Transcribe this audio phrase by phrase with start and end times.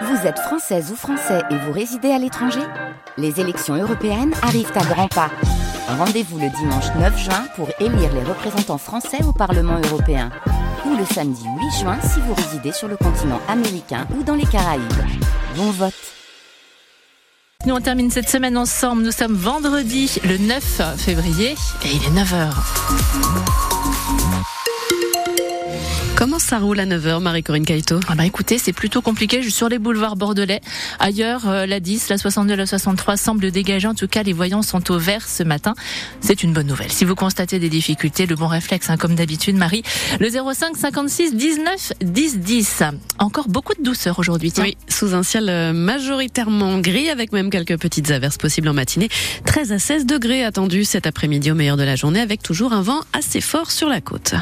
[0.00, 2.62] Vous êtes française ou français et vous résidez à l'étranger
[3.18, 5.30] Les élections européennes arrivent à grands pas.
[5.86, 10.30] Rendez-vous le dimanche 9 juin pour élire les représentants français au Parlement européen.
[10.86, 14.46] Ou le samedi 8 juin si vous résidez sur le continent américain ou dans les
[14.46, 14.82] Caraïbes.
[15.56, 15.94] Bon vote
[17.64, 19.04] nous, on termine cette semaine ensemble.
[19.04, 21.50] Nous sommes vendredi, le 9 février,
[21.84, 22.50] et il est 9h.
[26.22, 29.38] Comment ça roule à 9h, Marie-Corinne Caïto Ah bah écoutez, c'est plutôt compliqué.
[29.38, 30.60] Je suis sur les boulevards bordelais.
[31.00, 33.88] Ailleurs, euh, la 10, la 62, la 63 semblent dégager.
[33.88, 35.74] En tout cas, les voyants sont au vert ce matin.
[36.20, 36.92] C'est une bonne nouvelle.
[36.92, 39.82] Si vous constatez des difficultés, le bon réflexe, hein, comme d'habitude, Marie,
[40.20, 42.82] le 05 56 19 10 10.
[43.18, 44.52] Encore beaucoup de douceur aujourd'hui.
[44.58, 49.08] Oui, sous un ciel euh, majoritairement gris, avec même quelques petites averses possibles en matinée.
[49.46, 52.82] 13 à 16 degrés attendus cet après-midi au meilleur de la journée, avec toujours un
[52.82, 54.36] vent assez fort sur la côte.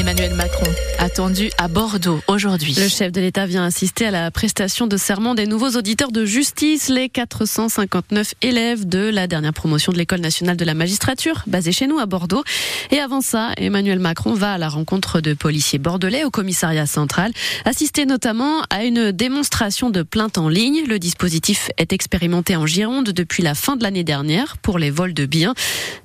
[0.00, 0.64] Emmanuel Macron,
[0.98, 2.74] attendu à Bordeaux aujourd'hui.
[2.74, 6.24] Le chef de l'État vient assister à la prestation de serment des nouveaux auditeurs de
[6.24, 11.72] justice, les 459 élèves de la dernière promotion de l'École nationale de la magistrature, basée
[11.72, 12.42] chez nous à Bordeaux.
[12.90, 17.32] Et avant ça, Emmanuel Macron va à la rencontre de policiers bordelais au commissariat central,
[17.66, 20.86] assister notamment à une démonstration de plainte en ligne.
[20.88, 25.12] Le dispositif est expérimenté en Gironde depuis la fin de l'année dernière pour les vols
[25.12, 25.52] de biens.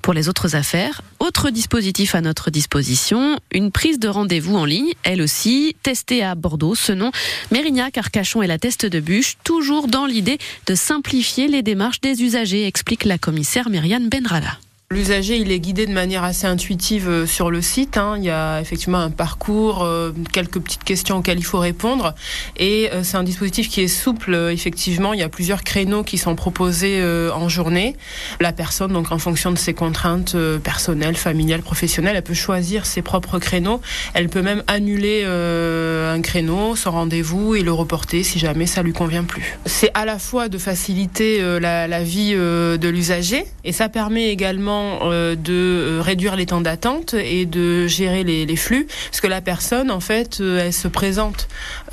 [0.02, 4.92] Pour les autres affaires, autre dispositif à notre disposition, une prise de rendez-vous en ligne,
[5.04, 7.12] elle aussi, testée à Bordeaux, ce nom,
[7.52, 12.22] Mérignac, Arcachon et la Teste de Bûche, toujours dans l'idée de simplifier les démarches des
[12.22, 14.58] usagers, explique la commissaire Myriane Benrala.
[14.92, 17.96] L'usager, il est guidé de manière assez intuitive euh, sur le site.
[17.96, 18.14] Hein.
[18.18, 22.14] Il y a effectivement un parcours, euh, quelques petites questions auxquelles il faut répondre.
[22.56, 24.36] Et euh, c'est un dispositif qui est souple.
[24.52, 27.02] Effectivement, il y a plusieurs créneaux qui sont proposés
[27.34, 27.96] en journée.
[28.40, 33.02] La personne, donc en fonction de ses contraintes personnelles, familiales, professionnelles, elle peut choisir ses
[33.02, 33.80] propres créneaux.
[34.14, 38.92] Elle peut même annuler un créneau, son rendez-vous et le reporter si jamais ça lui
[38.92, 39.58] convient plus.
[39.66, 44.75] C'est à la fois de faciliter la, la vie de l'usager et ça permet également
[44.76, 49.40] euh, de euh, réduire les temps d'attente et de gérer les, flux, parce que la
[49.40, 51.48] personne, en fait, euh, elle se présente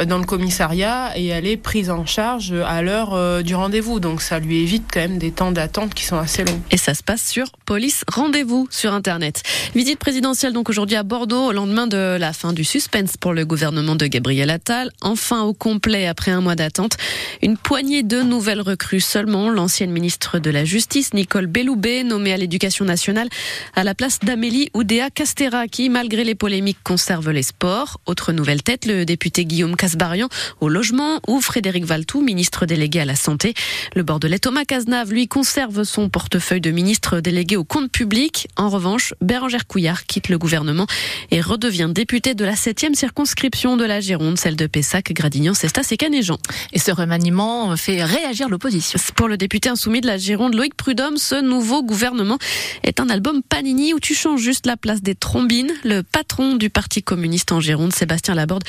[0.05, 3.99] dans le commissariat et elle est prise en charge à l'heure du rendez-vous.
[3.99, 6.61] Donc ça lui évite quand même des temps d'attente qui sont assez longs.
[6.71, 9.43] Et ça se passe sur Police Rendez-vous sur Internet.
[9.75, 13.45] Visite présidentielle donc aujourd'hui à Bordeaux au lendemain de la fin du suspense pour le
[13.45, 14.91] gouvernement de Gabriel Attal.
[15.01, 16.97] Enfin au complet après un mois d'attente.
[17.41, 19.49] Une poignée de nouvelles recrues seulement.
[19.49, 23.29] L'ancienne ministre de la Justice, Nicole Belloubet, nommée à l'éducation nationale
[23.75, 27.99] à la place d'Amélie Oudéa Castera qui, malgré les polémiques, conserve les sports.
[28.05, 30.29] Autre nouvelle tête, le député Guillaume Casbarian
[30.59, 33.53] au logement ou Frédéric Valtou, ministre délégué à la santé.
[33.95, 38.47] Le bordelais Thomas Cazenave, lui, conserve son portefeuille de ministre délégué au compte public.
[38.57, 40.87] En revanche, Bérangère Couillard quitte le gouvernement
[41.31, 45.87] et redevient député de la 7e circonscription de la Gironde, celle de Pessac, Gradignan, Cestas
[45.91, 46.37] et Canéjean.
[46.71, 48.99] Et ce remaniement fait réagir l'opposition.
[49.15, 52.37] Pour le député insoumis de la Gironde, Loïc Prudhomme, ce nouveau gouvernement
[52.83, 55.71] est un album Panini où tu changes juste la place des trombines.
[55.83, 58.63] Le patron du Parti communiste en Gironde, Sébastien Laborde,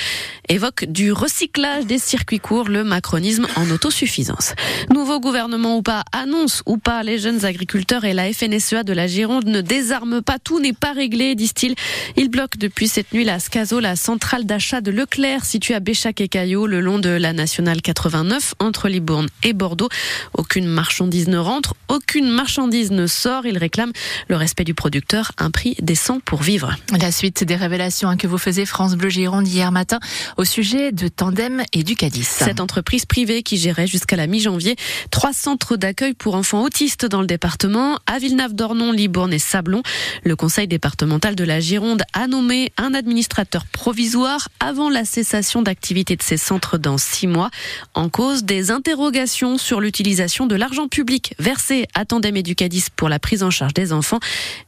[0.48, 4.54] évoque du recyclage des circuits courts, le macronisme en autosuffisance.
[4.92, 9.06] Nouveau gouvernement ou pas, annonce ou pas, les jeunes agriculteurs et la FNSEA de la
[9.06, 11.74] Gironde ne désarment pas, tout n'est pas réglé, disent-ils.
[12.16, 16.20] Ils bloquent depuis cette nuit la SCASO, la centrale d'achat de Leclerc, située à Béchac
[16.20, 19.88] et Caillot, le long de la nationale 89, entre Libourne et Bordeaux.
[20.32, 23.46] Aucune marchandise ne rentre, aucune marchandise ne sort.
[23.46, 23.83] Ils réclament
[24.28, 26.76] le respect du producteur, un prix décent pour vivre.
[26.98, 29.98] La suite des révélations hein, que vous faisiez France Bleu Gironde hier matin
[30.36, 32.26] au sujet de Tandem et du Cadiz.
[32.26, 34.76] Cette entreprise privée qui gérait jusqu'à la mi-janvier
[35.10, 39.82] trois centres d'accueil pour enfants autistes dans le département, à Villeneuve-d'Ornon, Libourne et Sablon.
[40.22, 46.16] Le conseil départemental de la Gironde a nommé un administrateur provisoire avant la cessation d'activité
[46.16, 47.50] de ces centres dans six mois.
[47.94, 52.88] En cause des interrogations sur l'utilisation de l'argent public versé à Tandem et du Cadiz
[52.90, 54.20] pour la prise en charge des enfants.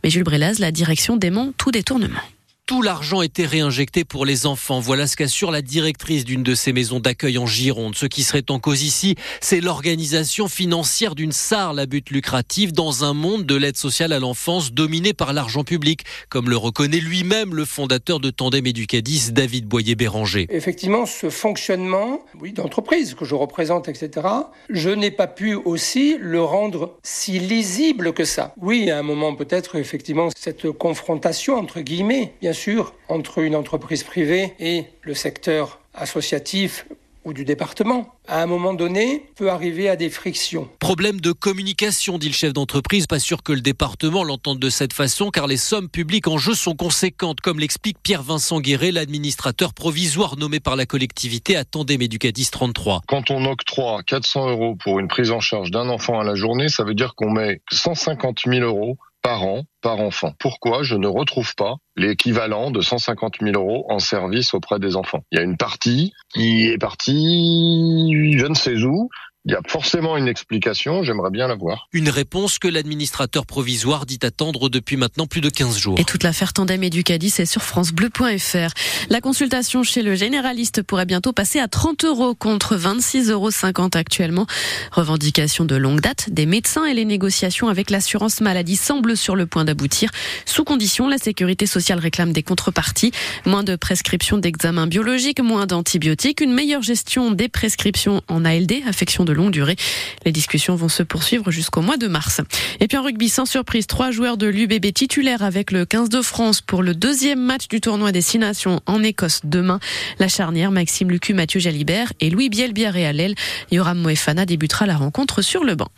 [0.04, 2.20] Mais Jules Brélaz, la direction dément tout détournement
[2.66, 4.80] tout l'argent était réinjecté pour les enfants.
[4.80, 7.94] Voilà ce qu'assure la directrice d'une de ces maisons d'accueil en Gironde.
[7.94, 13.04] Ce qui serait en cause ici, c'est l'organisation financière d'une SAR à but lucratif dans
[13.04, 17.54] un monde de l'aide sociale à l'enfance dominé par l'argent public, comme le reconnaît lui-même
[17.54, 20.48] le fondateur de Tandem Educadis, David Boyer-Béranger.
[20.50, 22.24] Effectivement, ce fonctionnement
[22.56, 24.26] d'entreprise que je représente, etc.,
[24.70, 28.54] je n'ai pas pu aussi le rendre si lisible que ça.
[28.60, 34.02] Oui, à un moment peut-être, effectivement, cette confrontation, entre guillemets, bien sûr, entre une entreprise
[34.02, 36.86] privée et le secteur associatif
[37.26, 40.68] ou du département, à un moment donné, peut arriver à des frictions.
[40.78, 43.08] Problème de communication, dit le chef d'entreprise.
[43.08, 46.54] Pas sûr que le département l'entende de cette façon, car les sommes publiques en jeu
[46.54, 52.48] sont conséquentes, comme l'explique Pierre-Vincent Guéret, l'administrateur provisoire nommé par la collectivité à Tandem Educadis
[52.52, 53.02] 33.
[53.08, 56.68] Quand on octroie 400 euros pour une prise en charge d'un enfant à la journée,
[56.68, 60.32] ça veut dire qu'on met 150 000 euros par an, par enfant.
[60.38, 60.84] Pourquoi?
[60.84, 65.24] Je ne retrouve pas l'équivalent de 150 000 euros en service auprès des enfants.
[65.32, 69.08] Il y a une partie qui est partie, je ne sais où,
[69.46, 71.86] il y a forcément une explication, j'aimerais bien la voir.
[71.92, 75.94] Une réponse que l'administrateur provisoire dit attendre depuis maintenant plus de 15 jours.
[76.00, 78.72] Et toute l'affaire Tandem Educadis est sur francebleu.fr.
[79.08, 83.50] La consultation chez le généraliste pourrait bientôt passer à 30 euros contre 26,50 euros
[83.94, 84.46] actuellement.
[84.90, 89.46] Revendication de longue date des médecins et les négociations avec l'assurance maladie semblent sur le
[89.46, 90.10] point d'aboutir.
[90.44, 93.12] Sous condition, la sécurité sociale réclame des contreparties,
[93.44, 99.24] moins de prescriptions d'examens biologiques, moins d'antibiotiques, une meilleure gestion des prescriptions en ALD, affection
[99.24, 99.76] de longue durée.
[100.24, 102.40] Les discussions vont se poursuivre jusqu'au mois de mars.
[102.80, 106.22] Et puis en rugby, sans surprise, trois joueurs de l'UBB titulaires avec le 15 de
[106.22, 109.78] France pour le deuxième match du tournoi des Six Nations en Écosse demain.
[110.18, 113.34] La charnière Maxime Lucu, Mathieu Jalibert et Louis Bielbiaré à l'aile.
[113.70, 115.88] Yoram Moefana débutera la rencontre sur le banc.